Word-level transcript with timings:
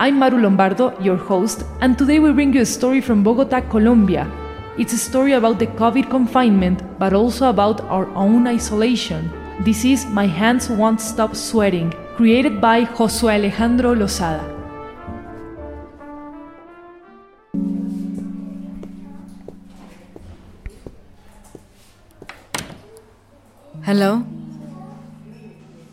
I'm 0.00 0.20
Maru 0.20 0.38
Lombardo, 0.38 0.96
your 1.00 1.16
host, 1.16 1.64
and 1.80 1.98
today 1.98 2.20
we 2.20 2.30
bring 2.32 2.52
you 2.54 2.60
a 2.60 2.64
story 2.64 3.00
from 3.00 3.24
Bogota, 3.24 3.60
Colombia. 3.62 4.30
It's 4.78 4.92
a 4.92 4.96
story 4.96 5.32
about 5.32 5.58
the 5.58 5.66
COVID 5.66 6.08
confinement, 6.08 6.84
but 7.00 7.12
also 7.12 7.50
about 7.50 7.80
our 7.80 8.06
own 8.10 8.46
isolation. 8.46 9.28
This 9.64 9.84
is 9.84 10.06
My 10.06 10.24
Hands 10.24 10.70
Won't 10.70 11.00
Stop 11.00 11.34
Sweating, 11.34 11.92
created 12.14 12.60
by 12.60 12.84
Josue 12.84 13.28
Alejandro 13.28 13.92
Lozada. 13.92 14.46
Hello? 23.82 24.24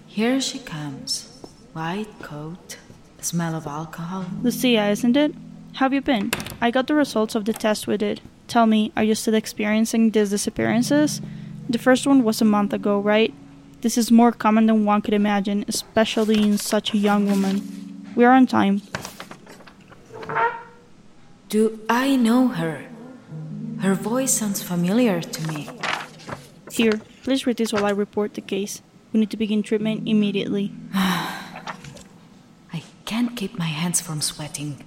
Here 0.06 0.40
she 0.40 0.60
comes. 0.60 1.32
White 1.74 2.20
coat, 2.22 2.78
smell 3.26 3.56
of 3.56 3.66
alcohol. 3.66 4.26
Lucia, 4.44 4.90
isn't 4.90 5.18
it? 5.18 5.34
How 5.74 5.86
have 5.86 5.94
you 5.94 6.02
been? 6.02 6.32
I 6.62 6.72
got 6.72 6.88
the 6.88 6.94
results 6.94 7.36
of 7.36 7.46
the 7.46 7.54
test 7.54 7.88
we 7.88 7.98
did. 7.98 8.22
Tell 8.48 8.68
me, 8.68 8.92
are 8.96 9.04
you 9.04 9.16
still 9.16 9.34
experiencing 9.34 10.12
these 10.12 10.30
disappearances? 10.30 11.22
The 11.68 11.80
first 11.80 12.06
one 12.06 12.24
was 12.24 12.40
a 12.42 12.46
month 12.46 12.72
ago, 12.72 13.00
right? 13.00 13.34
This 13.82 13.98
is 13.98 14.12
more 14.12 14.32
common 14.32 14.68
than 14.68 14.86
one 14.86 15.02
could 15.02 15.14
imagine, 15.14 15.66
especially 15.68 16.42
in 16.42 16.58
such 16.58 16.94
a 16.94 16.98
young 16.98 17.26
woman. 17.26 18.14
We 18.16 18.24
are 18.24 18.34
on 18.34 18.46
time. 18.46 18.84
Do 21.50 21.80
I 21.90 22.16
know 22.16 22.48
her? 22.50 22.86
Her 23.82 23.96
voice 23.96 24.34
sounds 24.34 24.62
familiar 24.62 25.22
to 25.22 25.48
me. 25.48 25.70
Here, 26.72 27.02
please 27.24 27.46
read 27.46 27.58
this 27.58 27.74
while 27.74 27.86
I 27.86 27.92
report 27.92 28.36
the 28.36 28.42
case. 28.42 28.82
We 29.12 29.20
need 29.20 29.32
to 29.32 29.38
begin 29.38 29.64
treatment 29.64 30.08
immediately. 30.08 30.72
I 33.06 33.08
can't 33.08 33.38
keep 33.38 33.56
my 33.60 33.68
hands 33.68 34.02
from 34.02 34.20
sweating. 34.20 34.84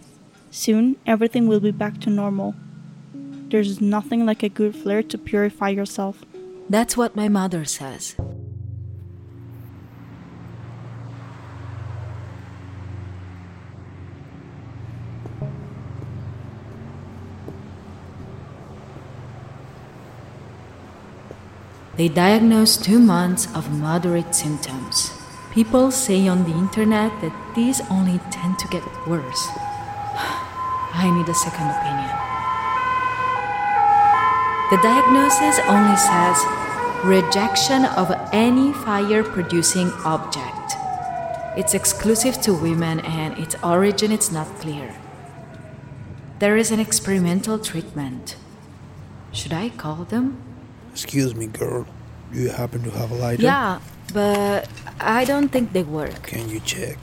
Soon, 0.51 0.97
everything 1.07 1.47
will 1.47 1.61
be 1.61 1.71
back 1.71 2.01
to 2.01 2.11
normal. 2.11 2.57
There's 3.15 3.81
nothing 3.81 4.27
like 4.27 4.43
a 4.43 4.49
good 4.49 4.75
flare 4.75 5.05
to 5.05 5.17
purify 5.17 5.69
yourself. 5.69 6.25
That's 6.69 6.97
what 6.97 7.15
my 7.15 7.29
mother 7.29 7.65
says. 7.65 8.17
They 21.95 22.09
diagnosed 22.09 22.83
two 22.83 22.99
months 22.99 23.47
of 23.55 23.71
moderate 23.71 24.35
symptoms. 24.35 25.18
People 25.59 25.91
say 25.91 26.29
on 26.29 26.45
the 26.45 26.57
internet 26.57 27.11
that 27.21 27.33
these 27.57 27.81
only 27.91 28.21
tend 28.31 28.61
to 28.61 28.69
get 28.69 28.85
worse. 29.09 29.49
I 30.95 31.11
need 31.13 31.29
a 31.29 31.35
second 31.35 31.67
opinion. 31.75 32.15
The 34.71 34.79
diagnosis 34.87 35.59
only 35.67 35.97
says 35.97 36.39
rejection 37.03 37.87
of 37.99 38.15
any 38.33 38.73
fire 38.73 39.25
producing 39.25 39.91
object. 40.05 40.77
It's 41.57 41.75
exclusive 41.75 42.41
to 42.43 42.55
women 42.55 43.01
and 43.01 43.37
its 43.37 43.57
origin 43.61 44.13
is 44.13 44.31
not 44.31 44.47
clear. 44.61 44.95
There 46.39 46.57
is 46.57 46.71
an 46.71 46.79
experimental 46.79 47.59
treatment. 47.59 48.37
Should 49.33 49.53
I 49.53 49.71
call 49.71 50.05
them? 50.05 50.41
Excuse 50.93 51.35
me, 51.35 51.49
girl. 51.49 51.85
Do 52.33 52.39
you 52.39 52.51
happen 52.51 52.85
to 52.85 52.91
have 52.93 53.11
a 53.11 53.17
lighter? 53.17 53.43
Yeah, 53.43 53.81
but 54.13 54.69
I 55.01 55.25
don't 55.25 55.49
think 55.49 55.73
they 55.73 55.83
work. 55.83 56.23
Can 56.23 56.49
you 56.49 56.61
check? 56.61 56.99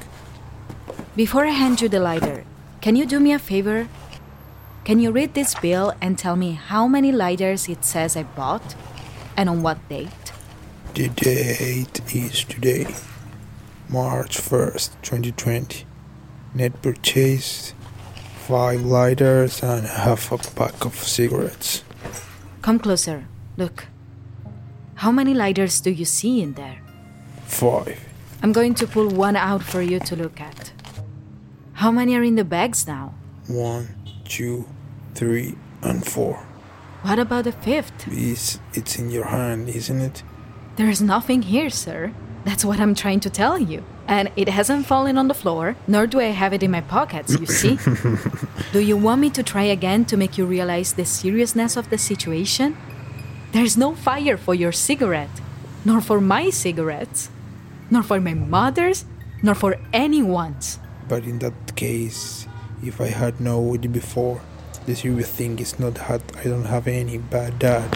Before 1.16 1.46
I 1.46 1.52
hand 1.52 1.82
you 1.82 1.90
the 1.90 2.00
lighter, 2.00 2.44
can 2.82 2.96
you 2.96 3.06
do 3.06 3.20
me 3.20 3.34
a 3.34 3.40
favor? 3.40 3.88
Can 4.84 5.00
you 5.00 5.12
read 5.12 5.34
this 5.34 5.56
bill 5.56 5.94
and 6.02 6.18
tell 6.18 6.36
me 6.36 6.52
how 6.54 6.88
many 6.88 7.12
lighters 7.12 7.68
it 7.68 7.84
says 7.84 8.16
I 8.16 8.24
bought 8.24 8.76
and 9.36 9.50
on 9.50 9.64
what 9.64 9.78
date? 9.90 10.10
The 10.94 11.10
date 11.10 12.02
is 12.16 12.44
today, 12.44 12.94
March 13.90 14.38
1st, 14.38 15.02
2020. 15.02 15.86
Net 16.54 16.82
purchase 16.82 17.74
five 18.48 18.86
lighters 18.86 19.64
and 19.64 19.88
half 19.88 20.32
a 20.32 20.38
pack 20.38 20.86
of 20.86 20.94
cigarettes. 20.96 21.84
Come 22.62 22.78
closer. 22.78 23.26
Look. 23.58 23.88
How 24.96 25.12
many 25.12 25.34
lighters 25.34 25.82
do 25.82 25.90
you 25.90 26.06
see 26.06 26.42
in 26.42 26.54
there? 26.54 26.85
Five. 27.56 27.98
I'm 28.44 28.52
going 28.52 28.74
to 28.76 28.86
pull 28.86 29.08
one 29.08 29.38
out 29.38 29.64
for 29.64 29.82
you 29.82 29.98
to 30.02 30.16
look 30.18 30.42
at. 30.42 30.74
How 31.76 31.90
many 31.90 32.14
are 32.18 32.22
in 32.22 32.36
the 32.36 32.44
bags 32.44 32.86
now? 32.86 33.14
One, 33.48 33.96
two, 34.26 34.68
three, 35.14 35.56
and 35.82 36.06
four. 36.06 36.46
What 37.04 37.18
about 37.18 37.46
the 37.46 37.54
fifth? 37.54 37.98
Please, 38.00 38.60
it's 38.74 39.00
in 39.00 39.10
your 39.10 39.28
hand, 39.28 39.70
isn't 39.70 40.02
it? 40.02 40.22
There's 40.76 41.02
nothing 41.02 41.44
here, 41.44 41.70
sir. 41.70 42.12
That's 42.44 42.66
what 42.66 42.82
I'm 42.82 42.94
trying 42.94 43.22
to 43.22 43.30
tell 43.30 43.58
you. 43.58 43.86
And 44.06 44.30
it 44.36 44.50
hasn't 44.50 44.86
fallen 44.86 45.18
on 45.18 45.30
the 45.30 45.34
floor, 45.34 45.78
nor 45.88 46.08
do 46.08 46.20
I 46.20 46.36
have 46.36 46.52
it 46.52 46.62
in 46.62 46.72
my 46.72 46.82
pockets, 46.82 47.40
you 47.40 47.46
see? 47.46 47.80
do 48.74 48.82
you 48.82 48.98
want 48.98 49.22
me 49.22 49.30
to 49.30 49.44
try 49.44 49.64
again 49.64 50.04
to 50.06 50.18
make 50.18 50.38
you 50.38 50.46
realize 50.46 50.92
the 50.94 51.06
seriousness 51.06 51.78
of 51.78 51.90
the 51.90 51.98
situation? 51.98 52.76
There's 53.54 53.78
no 53.78 53.96
fire 53.96 54.36
for 54.36 54.54
your 54.54 54.74
cigarette, 54.74 55.40
nor 55.86 56.02
for 56.02 56.20
my 56.20 56.50
cigarettes, 56.50 57.30
nor 57.96 58.04
for 58.04 58.20
my 58.20 58.34
mother's, 58.34 59.06
nor 59.42 59.56
for 59.56 59.78
anyone's. 59.94 60.80
But 61.08 61.24
in 61.24 61.40
that 61.40 61.78
case, 61.78 62.46
if 62.84 63.00
I 63.00 63.08
had 63.08 63.40
known 63.40 63.76
it 63.76 63.94
before, 63.94 64.42
the 64.86 64.96
serious 64.96 65.32
thing 65.32 65.60
is 65.60 65.80
not 65.80 65.96
that 65.96 66.22
I 66.36 66.44
don't 66.44 66.66
have 66.66 66.88
any 66.88 67.18
bad 67.18 67.58
dad. 67.58 67.88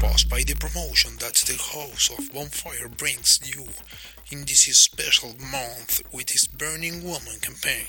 Paused 0.00 0.28
by 0.28 0.42
the 0.44 0.54
promotion 0.60 1.12
that 1.20 1.36
the 1.48 1.56
house 1.56 2.10
of 2.12 2.30
Bonfire 2.34 2.90
brings 2.90 3.40
you 3.42 3.64
in 4.30 4.44
this 4.44 4.64
special 4.76 5.32
month 5.40 6.02
with 6.12 6.30
its 6.30 6.46
Burning 6.46 7.02
Woman 7.02 7.40
campaign. 7.40 7.88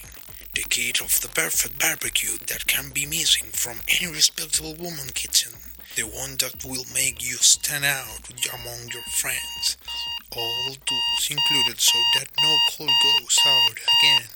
Key 0.63 0.89
of 1.01 1.21
the 1.21 1.27
perfect 1.29 1.77
barbecue 1.79 2.35
that 2.47 2.65
can 2.65 2.89
be 2.89 3.05
missing 3.05 3.45
from 3.53 3.77
any 3.87 4.11
respectable 4.11 4.73
woman 4.73 5.09
kitchen. 5.13 5.53
The 5.95 6.03
one 6.03 6.37
that 6.37 6.65
will 6.65 6.83
make 6.93 7.23
you 7.23 7.37
stand 7.37 7.85
out 7.85 8.25
among 8.51 8.89
your 8.89 9.03
friends. 9.03 9.77
All 10.35 10.73
tools 10.73 11.29
included 11.29 11.79
so 11.79 11.97
that 12.15 12.29
no 12.41 12.57
coal 12.71 12.87
goes 12.87 13.37
out 13.45 13.77
again 13.77 14.29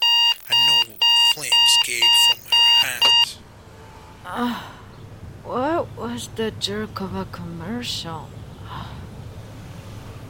and 0.48 0.58
no 0.68 0.96
flames 1.34 1.54
escape 1.80 2.04
from 2.30 2.40
her 2.52 2.88
hands. 2.88 3.40
Ah, 4.24 4.74
what 5.44 5.88
was 5.98 6.30
the 6.36 6.52
jerk 6.52 7.02
of 7.02 7.16
a 7.16 7.26
commercial? 7.26 8.30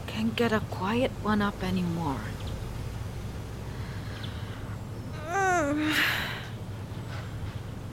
Can't 0.08 0.36
get 0.38 0.54
a 0.54 0.62
quiet 0.62 1.12
one 1.22 1.42
up 1.42 1.62
anymore. 1.62 2.22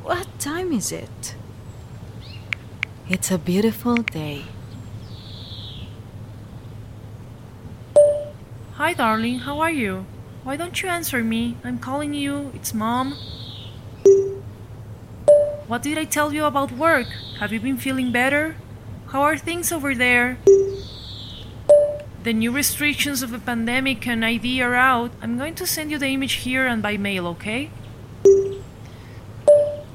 What 0.02 0.26
time 0.38 0.72
is 0.72 0.92
it? 0.92 1.34
It's 3.08 3.30
a 3.30 3.38
beautiful 3.38 3.96
day. 3.96 4.44
Hi, 8.74 8.92
darling, 8.92 9.40
how 9.40 9.60
are 9.60 9.70
you? 9.70 10.06
Why 10.44 10.56
don't 10.56 10.82
you 10.82 10.88
answer 10.88 11.22
me? 11.24 11.56
I'm 11.64 11.78
calling 11.78 12.14
you. 12.14 12.52
It's 12.54 12.72
mom. 12.72 13.16
What 15.66 15.82
did 15.82 15.98
I 15.98 16.04
tell 16.04 16.32
you 16.32 16.44
about 16.44 16.72
work? 16.72 17.08
Have 17.40 17.52
you 17.52 17.60
been 17.60 17.76
feeling 17.76 18.12
better? 18.12 18.56
How 19.08 19.22
are 19.22 19.36
things 19.36 19.72
over 19.72 19.94
there? 19.94 20.38
The 22.22 22.32
new 22.32 22.52
restrictions 22.52 23.22
of 23.22 23.30
the 23.30 23.38
pandemic 23.38 24.06
and 24.06 24.24
ID 24.24 24.62
are 24.62 24.74
out. 24.74 25.12
I'm 25.20 25.38
going 25.38 25.54
to 25.56 25.66
send 25.66 25.90
you 25.90 25.98
the 25.98 26.08
image 26.08 26.44
here 26.44 26.66
and 26.66 26.82
by 26.82 26.96
mail, 26.96 27.26
okay? 27.28 27.70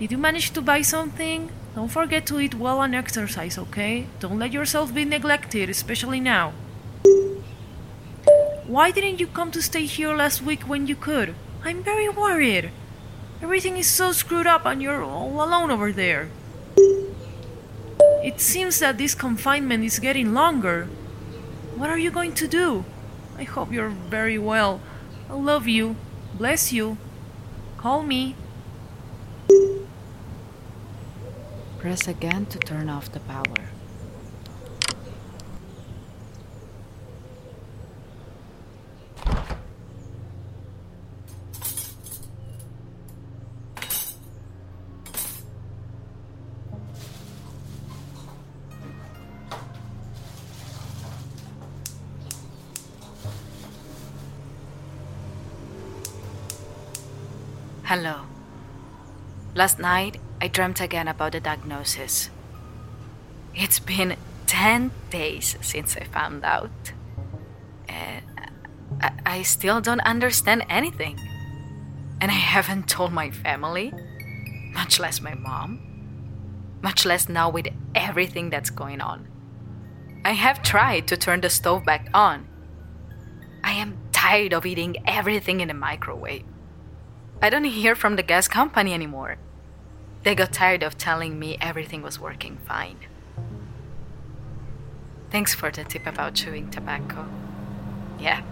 Did 0.03 0.11
you 0.11 0.17
manage 0.17 0.51
to 0.51 0.61
buy 0.61 0.81
something? 0.81 1.49
Don't 1.75 1.87
forget 1.87 2.25
to 2.25 2.37
eat 2.41 2.55
well 2.55 2.81
and 2.81 2.93
exercise, 2.93 3.57
okay? 3.57 4.05
Don't 4.19 4.37
let 4.37 4.51
yourself 4.51 4.93
be 4.93 5.05
neglected, 5.05 5.69
especially 5.69 6.19
now. 6.19 6.51
Why 8.67 8.91
didn't 8.91 9.21
you 9.21 9.27
come 9.27 9.49
to 9.51 9.61
stay 9.61 9.85
here 9.85 10.13
last 10.13 10.41
week 10.41 10.63
when 10.63 10.87
you 10.87 10.97
could? 10.97 11.35
I'm 11.63 11.81
very 11.81 12.09
worried. 12.09 12.71
Everything 13.41 13.77
is 13.77 13.87
so 13.87 14.11
screwed 14.11 14.45
up 14.45 14.65
and 14.65 14.81
you're 14.81 15.05
all 15.05 15.41
alone 15.41 15.71
over 15.71 15.93
there. 15.93 16.27
It 18.21 18.41
seems 18.41 18.79
that 18.79 18.97
this 18.97 19.15
confinement 19.15 19.85
is 19.85 19.99
getting 19.99 20.33
longer. 20.33 20.89
What 21.77 21.89
are 21.89 21.97
you 21.97 22.11
going 22.11 22.33
to 22.33 22.47
do? 22.49 22.83
I 23.37 23.43
hope 23.43 23.71
you're 23.71 23.95
very 24.11 24.37
well. 24.37 24.81
I 25.29 25.33
love 25.35 25.65
you. 25.65 25.95
Bless 26.37 26.73
you. 26.73 26.97
Call 27.77 28.03
me. 28.03 28.35
Press 31.83 32.07
again 32.07 32.45
to 32.45 32.57
turn 32.59 32.87
off 32.87 33.11
the 33.11 33.19
power. 33.19 33.43
Hello. 57.83 58.21
Last 59.53 59.79
night, 59.79 60.21
I 60.43 60.49
dreamt 60.49 60.81
again 60.81 61.07
about 61.07 61.31
the 61.31 61.39
diagnosis. 61.39 62.29
It's 63.55 63.79
been 63.79 64.17
10 64.45 64.91
days 65.09 65.55
since 65.61 65.95
I 65.95 66.03
found 66.03 66.43
out. 66.43 66.91
And 67.87 68.25
I, 68.99 69.11
I 69.25 69.41
still 69.43 69.79
don't 69.79 70.01
understand 70.01 70.65
anything. 70.67 71.17
And 72.19 72.29
I 72.29 72.33
haven't 72.33 72.89
told 72.89 73.13
my 73.13 73.31
family, 73.31 73.93
much 74.73 74.99
less 74.99 75.21
my 75.21 75.33
mom, 75.33 75.79
much 76.81 77.05
less 77.05 77.29
now 77.29 77.49
with 77.49 77.67
everything 77.95 78.49
that's 78.49 78.69
going 78.69 78.99
on. 78.99 79.29
I 80.25 80.33
have 80.33 80.61
tried 80.61 81.07
to 81.07 81.15
turn 81.15 81.39
the 81.39 81.49
stove 81.49 81.85
back 81.85 82.09
on. 82.13 82.49
I 83.63 83.71
am 83.71 83.97
tired 84.11 84.51
of 84.51 84.65
eating 84.65 84.97
everything 85.07 85.61
in 85.61 85.69
the 85.69 85.73
microwave. 85.73 86.43
I 87.41 87.49
don't 87.49 87.63
hear 87.63 87.95
from 87.95 88.17
the 88.17 88.23
gas 88.23 88.49
company 88.49 88.93
anymore. 88.93 89.37
They 90.23 90.35
got 90.35 90.53
tired 90.53 90.83
of 90.83 90.97
telling 90.97 91.37
me 91.37 91.57
everything 91.59 92.01
was 92.01 92.19
working 92.19 92.57
fine. 92.65 92.97
Thanks 95.29 95.53
for 95.53 95.69
the 95.69 95.83
tip 95.83 96.05
about 96.05 96.35
chewing 96.35 96.69
tobacco. 96.69 97.27
Yeah, 98.19 98.43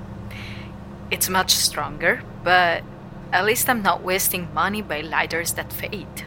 it's 1.09 1.29
much 1.29 1.51
stronger, 1.51 2.23
but 2.43 2.83
at 3.31 3.45
least 3.45 3.69
I'm 3.69 3.81
not 3.81 4.03
wasting 4.03 4.53
money 4.53 4.81
by 4.81 5.01
lighters 5.01 5.53
that 5.53 5.71
fade. 5.71 6.25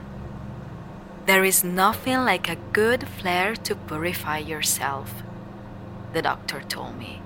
There 1.26 1.44
is 1.44 1.64
nothing 1.64 2.18
like 2.18 2.48
a 2.48 2.56
good 2.72 3.08
flare 3.08 3.54
to 3.56 3.74
purify 3.74 4.38
yourself, 4.38 5.22
the 6.12 6.22
doctor 6.22 6.60
told 6.60 6.96
me. 6.96 7.20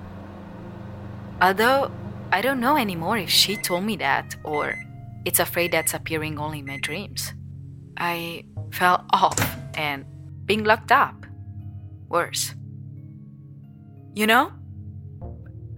Although 1.41 1.91
I 2.31 2.41
don't 2.41 2.59
know 2.59 2.77
anymore 2.77 3.17
if 3.17 3.29
she 3.29 3.55
told 3.55 3.83
me 3.83 3.95
that 3.97 4.35
or 4.43 4.75
it's 5.23 5.39
a 5.39 5.43
afraid 5.43 5.71
that's 5.71 5.93
appearing 5.93 6.37
only 6.39 6.59
in 6.59 6.65
my 6.65 6.77
dreams. 6.77 7.33
I 7.99 8.45
fell 8.71 9.05
off 9.11 9.39
and 9.75 10.05
being 10.45 10.63
locked 10.63 10.91
up. 10.91 11.25
Worse. 12.07 12.55
You 14.15 14.25
know, 14.25 14.51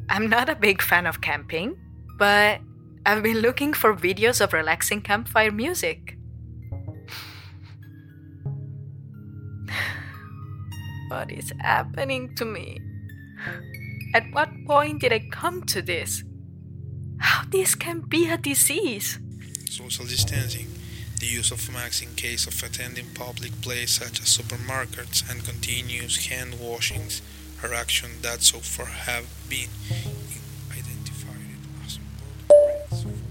I'm 0.09 0.29
not 0.29 0.49
a 0.49 0.55
big 0.55 0.81
fan 0.81 1.05
of 1.05 1.21
camping, 1.21 1.77
but 2.17 2.61
I've 3.05 3.23
been 3.23 3.39
looking 3.39 3.73
for 3.73 3.95
videos 3.95 4.41
of 4.41 4.53
relaxing 4.53 5.01
campfire 5.01 5.51
music. 5.51 6.17
what 11.09 11.31
is 11.31 11.51
happening 11.59 12.35
to 12.35 12.45
me? 12.45 12.79
At 14.13 14.25
what 14.31 14.49
point 14.67 15.01
did 15.01 15.13
I 15.13 15.19
come 15.31 15.63
to 15.63 15.81
this? 15.81 16.23
How 17.19 17.43
this 17.49 17.75
can 17.75 18.01
be 18.01 18.29
a 18.29 18.37
disease? 18.37 19.19
social 19.69 20.05
distancing, 20.05 20.67
the 21.21 21.27
use 21.27 21.51
of 21.51 21.71
masks 21.71 22.01
in 22.01 22.15
case 22.15 22.47
of 22.47 22.63
attending 22.63 23.05
public 23.13 23.51
places 23.61 23.91
such 23.91 24.19
as 24.19 24.25
supermarkets, 24.25 25.21
and 25.29 25.45
continuous 25.45 26.25
hand 26.25 26.59
washings 26.59 27.21
are 27.61 27.75
actions 27.75 28.21
that 28.23 28.41
so 28.41 28.57
far 28.57 28.87
have 28.87 29.27
been 29.47 29.69
identified 30.71 31.59
as. 31.85 31.99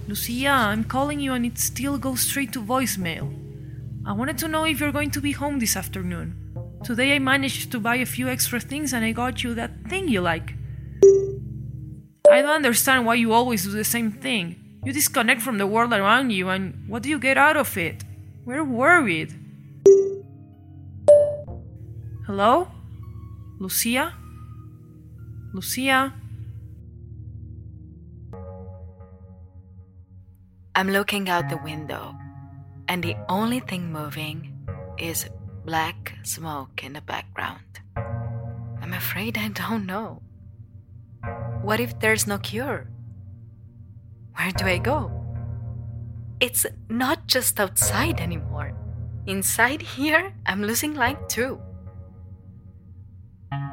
Lucia, 0.06 0.48
I'm 0.50 0.84
calling 0.84 1.18
you 1.18 1.32
and 1.32 1.44
it 1.44 1.58
still 1.58 1.98
goes 1.98 2.20
straight 2.20 2.52
to 2.52 2.62
voicemail. 2.62 3.34
I 4.06 4.12
wanted 4.12 4.38
to 4.38 4.48
know 4.48 4.64
if 4.64 4.78
you're 4.78 4.92
going 4.92 5.10
to 5.10 5.20
be 5.20 5.32
home 5.32 5.58
this 5.58 5.76
afternoon. 5.76 6.36
Today 6.84 7.16
I 7.16 7.18
managed 7.18 7.72
to 7.72 7.80
buy 7.80 7.96
a 7.96 8.06
few 8.06 8.28
extra 8.28 8.60
things 8.60 8.92
and 8.92 9.04
I 9.04 9.10
got 9.10 9.42
you 9.42 9.52
that 9.54 9.72
thing 9.88 10.06
you 10.06 10.20
like. 10.20 10.54
I 12.30 12.40
don't 12.40 12.54
understand 12.62 13.04
why 13.04 13.16
you 13.16 13.32
always 13.32 13.64
do 13.64 13.72
the 13.72 13.82
same 13.82 14.12
thing. 14.12 14.69
You 14.82 14.92
disconnect 14.92 15.42
from 15.42 15.58
the 15.58 15.66
world 15.66 15.92
around 15.92 16.30
you, 16.30 16.48
and 16.48 16.88
what 16.88 17.02
do 17.02 17.10
you 17.10 17.18
get 17.18 17.36
out 17.36 17.56
of 17.56 17.76
it? 17.76 18.02
We're 18.46 18.64
worried. 18.64 19.34
Hello? 22.26 22.68
Lucia? 23.58 24.14
Lucia? 25.52 26.14
I'm 30.74 30.88
looking 30.88 31.28
out 31.28 31.50
the 31.50 31.58
window, 31.58 32.14
and 32.88 33.04
the 33.04 33.16
only 33.28 33.60
thing 33.60 33.92
moving 33.92 34.56
is 34.96 35.28
black 35.66 36.14
smoke 36.22 36.82
in 36.82 36.94
the 36.94 37.02
background. 37.02 37.80
I'm 38.80 38.94
afraid 38.94 39.36
I 39.36 39.48
don't 39.48 39.84
know. 39.84 40.22
What 41.60 41.80
if 41.80 42.00
there's 42.00 42.26
no 42.26 42.38
cure? 42.38 42.88
Where 44.40 44.52
do 44.52 44.64
I 44.64 44.78
go? 44.78 45.12
It's 46.40 46.64
not 46.88 47.26
just 47.26 47.60
outside 47.60 48.22
anymore. 48.22 48.72
Inside 49.26 49.82
here, 49.82 50.32
I'm 50.46 50.62
losing 50.62 50.94
light 50.94 51.28
too. 51.28 51.60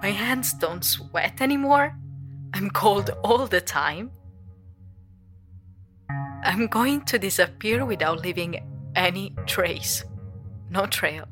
My 0.03 0.11
hands 0.11 0.51
don't 0.51 0.83
sweat 0.83 1.39
anymore. 1.39 1.95
I'm 2.53 2.69
cold 2.69 3.11
all 3.23 3.47
the 3.47 3.61
time. 3.61 4.11
I'm 6.43 6.67
going 6.67 7.05
to 7.05 7.17
disappear 7.17 7.85
without 7.85 8.19
leaving 8.19 8.59
any 8.93 9.33
trace. 9.45 10.03
No 10.69 10.85
trail. 10.85 11.29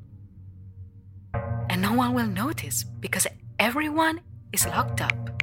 And 1.69 1.81
no 1.81 1.91
one 1.91 2.13
will 2.13 2.27
notice 2.27 2.85
because 3.01 3.27
everyone 3.59 4.21
is 4.53 4.65
locked 4.65 5.01
up. 5.01 5.34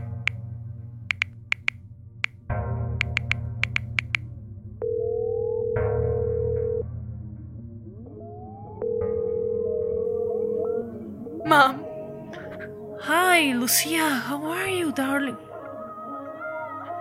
Hi, 13.43 13.53
Lucia. 13.55 14.09
How 14.09 14.45
are 14.45 14.69
you, 14.69 14.93
darling? 14.93 15.37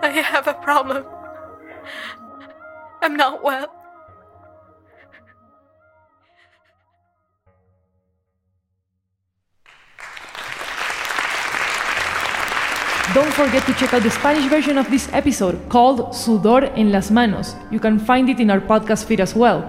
I 0.02 0.08
have 0.08 0.48
a 0.48 0.54
problem. 0.54 1.04
I'm 3.00 3.14
not 3.16 3.44
well. 3.44 3.68
Don't 13.14 13.32
forget 13.34 13.64
to 13.66 13.74
check 13.74 13.94
out 13.94 14.02
the 14.02 14.10
Spanish 14.10 14.46
version 14.46 14.78
of 14.78 14.90
this 14.90 15.08
episode 15.12 15.60
called 15.68 16.12
Sudor 16.12 16.72
en 16.76 16.90
las 16.90 17.12
Manos. 17.12 17.54
You 17.70 17.78
can 17.78 18.00
find 18.00 18.28
it 18.28 18.40
in 18.40 18.50
our 18.50 18.60
podcast 18.60 19.04
feed 19.04 19.20
as 19.20 19.36
well. 19.36 19.62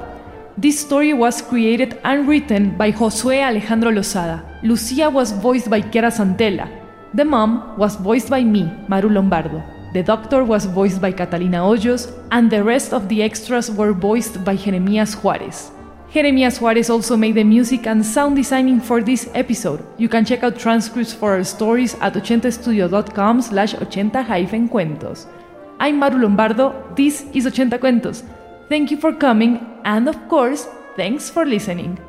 This 0.57 0.79
story 0.79 1.13
was 1.13 1.39
created 1.39 1.99
and 2.03 2.27
written 2.27 2.75
by 2.75 2.91
Josué 2.91 3.43
Alejandro 3.43 3.91
Lozada. 3.91 4.52
Lucia 4.63 5.09
was 5.09 5.33
voiced 5.33 5.69
by 5.69 5.81
Kiara 5.81 6.09
Santella. 6.09 6.69
The 7.13 7.25
mom 7.25 7.77
was 7.77 7.97
voiced 7.97 8.29
by 8.29 8.43
me, 8.45 8.71
Maru 8.87 9.09
Lombardo. 9.09 9.61
The 9.93 10.01
doctor 10.01 10.45
was 10.45 10.65
voiced 10.65 11.01
by 11.01 11.11
Catalina 11.11 11.57
Hoyos, 11.57 12.09
and 12.31 12.49
the 12.49 12.63
rest 12.63 12.93
of 12.93 13.09
the 13.09 13.21
extras 13.21 13.69
were 13.69 13.91
voiced 13.91 14.43
by 14.45 14.55
Jeremias 14.55 15.15
Juarez. 15.15 15.71
Jeremias 16.13 16.61
Juarez 16.61 16.89
also 16.89 17.17
made 17.17 17.35
the 17.35 17.43
music 17.43 17.87
and 17.87 18.05
sound 18.05 18.37
designing 18.37 18.79
for 18.79 19.01
this 19.01 19.29
episode. 19.33 19.85
You 19.97 20.07
can 20.07 20.23
check 20.23 20.43
out 20.43 20.57
transcripts 20.57 21.13
for 21.13 21.33
our 21.33 21.43
stories 21.43 21.95
at 21.95 22.13
80studio.com 22.13 23.41
slash 23.41 23.73
80-cuentos. 23.75 25.27
I'm 25.79 25.99
Maru 25.99 26.19
Lombardo, 26.19 26.73
this 26.95 27.25
is 27.33 27.47
80 27.47 27.77
Cuentos. 27.79 28.23
Thank 28.69 28.91
you 28.91 28.97
for 28.97 29.11
coming, 29.11 29.59
and 29.83 30.07
of 30.07 30.29
course, 30.29 30.67
thanks 30.95 31.29
for 31.29 31.45
listening. 31.45 31.99